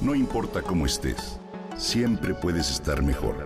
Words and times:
No 0.00 0.14
importa 0.14 0.62
cómo 0.62 0.86
estés, 0.86 1.38
siempre 1.76 2.32
puedes 2.32 2.70
estar 2.70 3.02
mejor. 3.02 3.44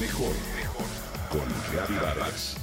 Mejor, 0.00 0.32
mejor. 0.56 0.86
Con 1.28 1.46
Reavivadas. 1.74 2.56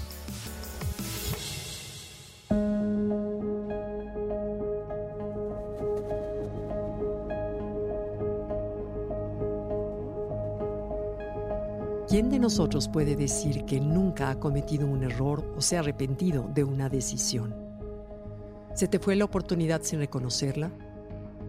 ¿Quién 12.10 12.32
de 12.32 12.40
nosotros 12.40 12.88
puede 12.88 13.16
decir 13.16 13.66
que 13.66 13.80
nunca 13.80 14.32
ha 14.32 14.40
cometido 14.40 14.88
un 14.88 15.04
error 15.04 15.46
o 15.56 15.62
se 15.62 15.78
ha 15.78 15.82
arrepentido 15.82 16.50
de 16.56 16.64
una 16.64 16.90
decisión? 16.90 17.54
¿Se 18.74 18.88
te 18.88 18.98
fue 18.98 19.16
la 19.16 19.26
oportunidad 19.26 19.84
sin 19.84 20.00
reconocerla? 20.00 20.72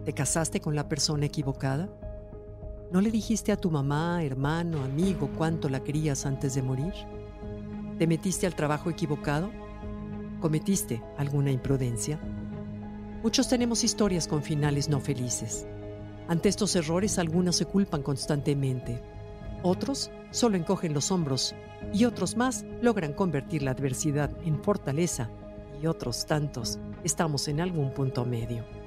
¿Te 0.09 0.15
casaste 0.15 0.59
con 0.59 0.73
la 0.75 0.89
persona 0.89 1.27
equivocada? 1.27 1.87
¿No 2.91 2.99
le 2.99 3.11
dijiste 3.11 3.51
a 3.51 3.57
tu 3.57 3.69
mamá, 3.69 4.23
hermano, 4.23 4.83
amigo 4.83 5.29
cuánto 5.37 5.69
la 5.69 5.83
querías 5.83 6.25
antes 6.25 6.55
de 6.55 6.63
morir? 6.63 6.95
¿Te 7.99 8.07
metiste 8.07 8.47
al 8.47 8.55
trabajo 8.55 8.89
equivocado? 8.89 9.51
¿Cometiste 10.41 10.99
alguna 11.15 11.51
imprudencia? 11.51 12.19
Muchos 13.21 13.47
tenemos 13.49 13.83
historias 13.83 14.27
con 14.27 14.41
finales 14.41 14.89
no 14.89 14.99
felices. 14.99 15.67
Ante 16.27 16.49
estos 16.49 16.75
errores 16.75 17.19
algunos 17.19 17.57
se 17.57 17.65
culpan 17.65 18.01
constantemente, 18.01 19.03
otros 19.61 20.09
solo 20.31 20.57
encogen 20.57 20.95
los 20.95 21.11
hombros 21.11 21.53
y 21.93 22.05
otros 22.05 22.35
más 22.35 22.65
logran 22.81 23.13
convertir 23.13 23.61
la 23.61 23.69
adversidad 23.69 24.31
en 24.43 24.59
fortaleza 24.63 25.29
y 25.79 25.85
otros 25.85 26.25
tantos 26.25 26.79
estamos 27.03 27.47
en 27.47 27.61
algún 27.61 27.93
punto 27.93 28.25
medio. 28.25 28.78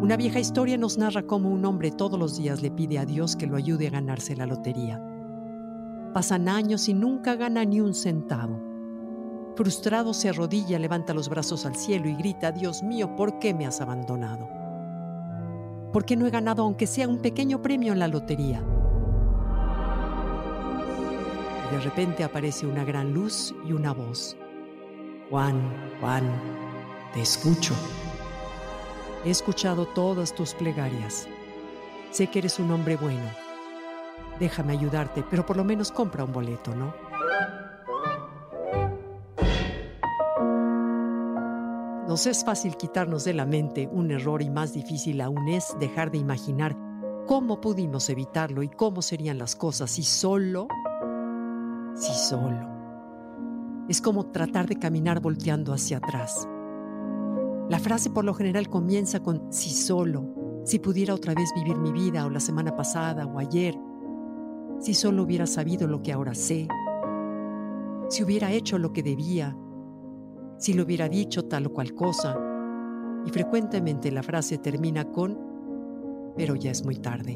Una 0.00 0.16
vieja 0.16 0.38
historia 0.38 0.78
nos 0.78 0.96
narra 0.96 1.24
cómo 1.24 1.50
un 1.50 1.64
hombre 1.64 1.90
todos 1.90 2.18
los 2.18 2.38
días 2.38 2.62
le 2.62 2.70
pide 2.70 3.00
a 3.00 3.04
Dios 3.04 3.34
que 3.34 3.48
lo 3.48 3.56
ayude 3.56 3.88
a 3.88 3.90
ganarse 3.90 4.36
la 4.36 4.46
lotería. 4.46 5.02
Pasan 6.14 6.48
años 6.48 6.88
y 6.88 6.94
nunca 6.94 7.34
gana 7.34 7.64
ni 7.64 7.80
un 7.80 7.94
centavo. 7.94 8.62
Frustrado 9.56 10.14
se 10.14 10.28
arrodilla, 10.28 10.78
levanta 10.78 11.12
los 11.12 11.28
brazos 11.28 11.66
al 11.66 11.74
cielo 11.74 12.08
y 12.08 12.14
grita, 12.14 12.52
Dios 12.52 12.84
mío, 12.84 13.16
¿por 13.16 13.40
qué 13.40 13.52
me 13.52 13.66
has 13.66 13.80
abandonado? 13.80 14.48
¿Por 15.92 16.04
qué 16.04 16.16
no 16.16 16.28
he 16.28 16.30
ganado 16.30 16.62
aunque 16.62 16.86
sea 16.86 17.08
un 17.08 17.18
pequeño 17.18 17.60
premio 17.60 17.92
en 17.92 17.98
la 17.98 18.06
lotería? 18.06 18.62
De 21.72 21.80
repente 21.80 22.22
aparece 22.22 22.66
una 22.66 22.84
gran 22.84 23.12
luz 23.12 23.52
y 23.68 23.72
una 23.72 23.92
voz. 23.92 24.36
Juan, 25.28 25.60
Juan, 26.00 26.22
te 27.12 27.20
escucho. 27.20 27.74
He 29.28 29.30
escuchado 29.30 29.84
todas 29.84 30.34
tus 30.34 30.54
plegarias. 30.54 31.28
Sé 32.10 32.28
que 32.28 32.38
eres 32.38 32.58
un 32.58 32.70
hombre 32.70 32.96
bueno. 32.96 33.30
Déjame 34.40 34.72
ayudarte, 34.72 35.22
pero 35.28 35.44
por 35.44 35.58
lo 35.58 35.64
menos 35.64 35.92
compra 35.92 36.24
un 36.24 36.32
boleto, 36.32 36.74
¿no? 36.74 36.94
Nos 42.08 42.26
es 42.26 42.42
fácil 42.42 42.78
quitarnos 42.78 43.24
de 43.24 43.34
la 43.34 43.44
mente 43.44 43.86
un 43.92 44.10
error 44.12 44.40
y 44.40 44.48
más 44.48 44.72
difícil 44.72 45.20
aún 45.20 45.46
es 45.50 45.76
dejar 45.78 46.10
de 46.10 46.16
imaginar 46.16 46.74
cómo 47.26 47.60
pudimos 47.60 48.08
evitarlo 48.08 48.62
y 48.62 48.70
cómo 48.70 49.02
serían 49.02 49.36
las 49.36 49.56
cosas 49.56 49.90
si 49.90 50.04
solo, 50.04 50.68
si 51.94 52.14
solo. 52.14 52.66
Es 53.90 54.00
como 54.00 54.30
tratar 54.30 54.66
de 54.66 54.78
caminar 54.78 55.20
volteando 55.20 55.74
hacia 55.74 55.98
atrás. 55.98 56.48
La 57.68 57.78
frase 57.78 58.08
por 58.08 58.24
lo 58.24 58.32
general 58.32 58.68
comienza 58.68 59.20
con 59.20 59.52
si 59.52 59.70
solo, 59.70 60.62
si 60.64 60.78
pudiera 60.78 61.14
otra 61.14 61.34
vez 61.34 61.52
vivir 61.54 61.76
mi 61.76 61.92
vida 61.92 62.24
o 62.24 62.30
la 62.30 62.40
semana 62.40 62.74
pasada 62.74 63.26
o 63.26 63.38
ayer, 63.38 63.78
si 64.80 64.94
solo 64.94 65.22
hubiera 65.22 65.46
sabido 65.46 65.86
lo 65.86 66.02
que 66.02 66.12
ahora 66.12 66.34
sé, 66.34 66.66
si 68.08 68.22
hubiera 68.22 68.52
hecho 68.52 68.78
lo 68.78 68.92
que 68.92 69.02
debía, 69.02 69.54
si 70.56 70.72
lo 70.72 70.84
hubiera 70.84 71.08
dicho 71.08 71.44
tal 71.44 71.66
o 71.66 71.72
cual 71.72 71.94
cosa. 71.94 72.38
Y 73.26 73.30
frecuentemente 73.30 74.10
la 74.10 74.22
frase 74.22 74.56
termina 74.56 75.04
con, 75.04 75.38
pero 76.36 76.54
ya 76.54 76.70
es 76.70 76.84
muy 76.84 76.96
tarde. 76.96 77.34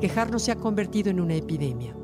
Quejarnos 0.00 0.42
se 0.42 0.52
ha 0.52 0.56
convertido 0.56 1.10
en 1.10 1.20
una 1.20 1.34
epidemia. 1.34 1.96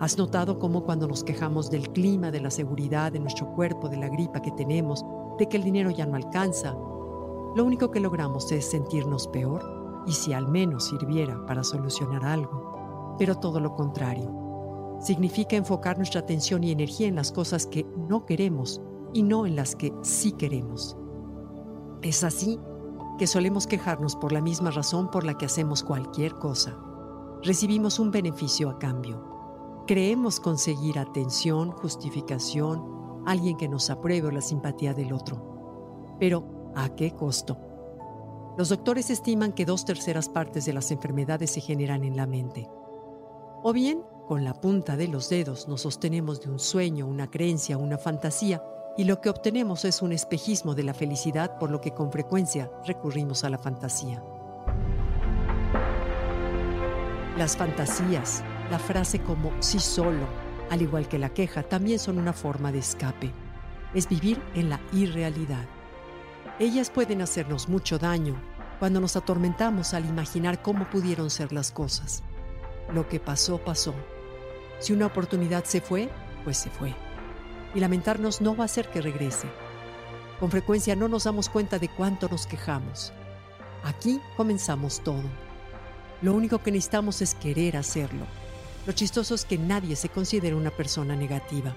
¿Has 0.00 0.18
notado 0.18 0.58
cómo 0.58 0.84
cuando 0.84 1.06
nos 1.06 1.24
quejamos 1.24 1.70
del 1.70 1.90
clima, 1.90 2.30
de 2.30 2.40
la 2.40 2.50
seguridad, 2.50 3.12
de 3.12 3.20
nuestro 3.20 3.52
cuerpo, 3.54 3.88
de 3.88 3.96
la 3.96 4.08
gripa 4.08 4.42
que 4.42 4.50
tenemos, 4.50 5.04
de 5.38 5.48
que 5.48 5.56
el 5.56 5.64
dinero 5.64 5.90
ya 5.90 6.06
no 6.06 6.16
alcanza, 6.16 6.72
lo 6.72 7.64
único 7.64 7.90
que 7.90 8.00
logramos 8.00 8.50
es 8.52 8.68
sentirnos 8.68 9.28
peor 9.28 10.02
y 10.06 10.12
si 10.12 10.32
al 10.32 10.48
menos 10.48 10.88
sirviera 10.88 11.46
para 11.46 11.62
solucionar 11.62 12.24
algo, 12.24 13.14
pero 13.18 13.36
todo 13.36 13.60
lo 13.60 13.74
contrario 13.74 14.44
significa 15.04 15.56
enfocar 15.56 15.98
nuestra 15.98 16.20
atención 16.20 16.64
y 16.64 16.72
energía 16.72 17.08
en 17.08 17.16
las 17.16 17.30
cosas 17.30 17.66
que 17.66 17.84
no 18.08 18.24
queremos 18.24 18.80
y 19.12 19.22
no 19.22 19.46
en 19.46 19.54
las 19.54 19.76
que 19.76 19.92
sí 20.02 20.32
queremos. 20.32 20.96
Es 22.02 22.24
así 22.24 22.58
que 23.18 23.26
solemos 23.26 23.66
quejarnos 23.66 24.16
por 24.16 24.32
la 24.32 24.40
misma 24.40 24.70
razón 24.70 25.10
por 25.10 25.24
la 25.24 25.36
que 25.36 25.46
hacemos 25.46 25.82
cualquier 25.82 26.34
cosa. 26.34 26.76
Recibimos 27.42 27.98
un 27.98 28.10
beneficio 28.10 28.70
a 28.70 28.78
cambio. 28.78 29.33
Creemos 29.86 30.40
conseguir 30.40 30.98
atención, 30.98 31.70
justificación, 31.70 33.22
alguien 33.26 33.58
que 33.58 33.68
nos 33.68 33.90
apruebe 33.90 34.28
o 34.28 34.30
la 34.30 34.40
simpatía 34.40 34.94
del 34.94 35.12
otro. 35.12 36.16
Pero, 36.18 36.72
¿a 36.74 36.88
qué 36.96 37.10
costo? 37.10 37.58
Los 38.56 38.70
doctores 38.70 39.10
estiman 39.10 39.52
que 39.52 39.66
dos 39.66 39.84
terceras 39.84 40.30
partes 40.30 40.64
de 40.64 40.72
las 40.72 40.90
enfermedades 40.90 41.50
se 41.50 41.60
generan 41.60 42.04
en 42.04 42.16
la 42.16 42.26
mente. 42.26 42.70
O 43.62 43.74
bien 43.74 44.02
con 44.26 44.42
la 44.42 44.54
punta 44.54 44.96
de 44.96 45.08
los 45.08 45.28
dedos 45.28 45.68
nos 45.68 45.82
sostenemos 45.82 46.40
de 46.40 46.50
un 46.50 46.58
sueño, 46.58 47.06
una 47.06 47.30
creencia, 47.30 47.76
una 47.76 47.98
fantasía, 47.98 48.62
y 48.96 49.04
lo 49.04 49.20
que 49.20 49.28
obtenemos 49.28 49.84
es 49.84 50.00
un 50.00 50.12
espejismo 50.12 50.74
de 50.74 50.84
la 50.84 50.94
felicidad, 50.94 51.58
por 51.58 51.70
lo 51.70 51.82
que 51.82 51.90
con 51.90 52.10
frecuencia 52.10 52.70
recurrimos 52.86 53.44
a 53.44 53.50
la 53.50 53.58
fantasía. 53.58 54.22
Las 57.36 57.56
fantasías, 57.56 58.44
la 58.74 58.80
frase 58.80 59.20
como 59.20 59.52
sí 59.60 59.78
solo, 59.78 60.26
al 60.68 60.82
igual 60.82 61.06
que 61.06 61.16
la 61.16 61.28
queja, 61.28 61.62
también 61.62 62.00
son 62.00 62.18
una 62.18 62.32
forma 62.32 62.72
de 62.72 62.80
escape. 62.80 63.32
Es 63.94 64.08
vivir 64.08 64.42
en 64.56 64.68
la 64.68 64.80
irrealidad. 64.92 65.64
Ellas 66.58 66.90
pueden 66.90 67.22
hacernos 67.22 67.68
mucho 67.68 68.00
daño 68.00 68.34
cuando 68.80 68.98
nos 68.98 69.14
atormentamos 69.14 69.94
al 69.94 70.06
imaginar 70.06 70.60
cómo 70.60 70.90
pudieron 70.90 71.30
ser 71.30 71.52
las 71.52 71.70
cosas. 71.70 72.24
Lo 72.92 73.06
que 73.06 73.20
pasó, 73.20 73.58
pasó 73.58 73.94
si 74.80 74.92
una 74.92 75.06
oportunidad 75.06 75.62
se 75.62 75.80
fue, 75.80 76.08
pues 76.42 76.58
se 76.58 76.68
fue. 76.68 76.92
Y 77.76 77.78
lamentarnos 77.78 78.40
no 78.40 78.56
va 78.56 78.64
a 78.64 78.66
hacer 78.66 78.90
que 78.90 79.00
regrese. 79.00 79.46
Con 80.40 80.50
frecuencia 80.50 80.96
no 80.96 81.06
nos 81.06 81.22
damos 81.22 81.48
cuenta 81.48 81.78
de 81.78 81.88
cuánto 81.90 82.28
nos 82.28 82.48
quejamos. 82.48 83.12
Aquí 83.84 84.20
comenzamos 84.36 84.98
todo. 84.98 85.22
Lo 86.22 86.34
único 86.34 86.58
que 86.58 86.72
necesitamos 86.72 87.22
es 87.22 87.36
querer 87.36 87.76
hacerlo. 87.76 88.26
Lo 88.86 88.92
chistoso 88.92 89.34
es 89.34 89.44
que 89.44 89.58
nadie 89.58 89.96
se 89.96 90.08
considera 90.08 90.56
una 90.56 90.70
persona 90.70 91.16
negativa. 91.16 91.74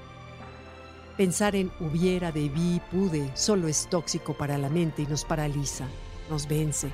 Pensar 1.16 1.56
en 1.56 1.72
hubiera, 1.80 2.32
debí, 2.32 2.82
pude, 2.92 3.32
solo 3.36 3.68
es 3.68 3.88
tóxico 3.90 4.34
para 4.34 4.58
la 4.58 4.70
mente 4.70 5.02
y 5.02 5.08
nos 5.08 5.26
paraliza, 5.26 5.86
nos 6.30 6.48
vence. 6.48 6.92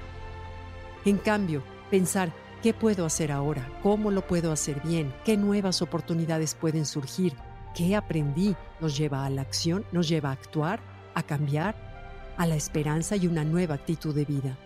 En 1.06 1.18
cambio, 1.18 1.64
pensar 1.90 2.32
¿Qué 2.64 2.74
puedo 2.74 3.06
hacer 3.06 3.30
ahora? 3.34 3.70
¿Cómo 3.84 4.10
lo 4.10 4.26
puedo 4.26 4.54
hacer 4.54 4.80
bien? 4.86 5.14
¿Qué 5.26 5.36
nuevas 5.36 5.82
oportunidades 5.82 6.56
pueden 6.56 6.86
surgir? 6.86 7.34
¿Qué 7.76 7.94
aprendí? 7.94 8.56
Nos 8.80 8.96
lleva 8.96 9.26
a 9.26 9.30
la 9.30 9.42
acción, 9.42 9.84
nos 9.92 10.08
lleva 10.08 10.30
a 10.30 10.32
actuar, 10.32 10.80
a 11.14 11.24
cambiar, 11.24 11.76
a 12.38 12.48
la 12.48 12.56
esperanza 12.56 13.18
y 13.18 13.28
una 13.28 13.44
nueva 13.44 13.76
actitud 13.76 14.16
de 14.16 14.24
vida. 14.24 14.58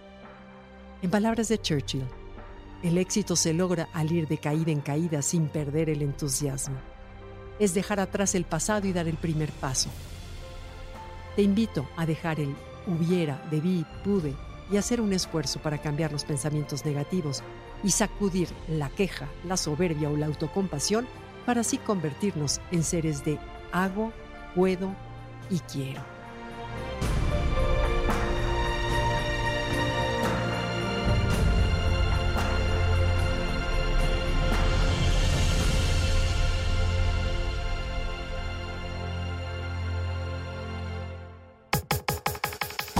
En 1.02 1.10
palabras 1.10 1.48
de 1.48 1.60
Churchill, 1.60 2.06
el 2.84 2.98
éxito 2.98 3.36
se 3.36 3.54
logra 3.54 3.90
al 3.94 4.12
ir 4.12 4.28
de 4.28 4.38
caída 4.38 4.72
en 4.72 4.82
caída 4.82 5.22
sin 5.22 5.48
perder 5.48 5.90
el 5.90 6.02
entusiasmo. 6.02 6.78
Es 7.60 7.74
dejar 7.74 8.00
atrás 8.00 8.36
el 8.36 8.46
pasado 8.46 8.88
y 8.88 8.94
dar 8.94 9.08
el 9.08 9.18
primer 9.18 9.52
paso. 9.52 9.90
Te 11.36 11.42
invito 11.42 11.88
a 11.98 12.06
dejar 12.06 12.40
el 12.40 12.56
hubiera, 12.88 13.42
debí, 13.52 13.86
pude 14.04 14.34
y 14.72 14.78
hacer 14.78 15.02
un 15.02 15.14
esfuerzo 15.14 15.60
para 15.60 15.78
cambiar 15.78 16.12
los 16.12 16.26
pensamientos 16.26 16.86
negativos 16.86 17.44
y 17.84 17.92
sacudir 17.92 18.50
la 18.68 18.90
queja, 18.90 19.28
la 19.46 19.58
soberbia 19.58 20.10
o 20.10 20.18
la 20.18 20.26
autocompasión 20.26 21.08
para 21.46 21.62
así 21.62 21.78
convertirnos 21.78 22.60
en 22.72 22.84
seres 22.84 23.24
de 23.24 23.40
hago, 23.72 24.12
puedo 24.56 24.94
y 25.50 25.60
quiero. 25.60 26.17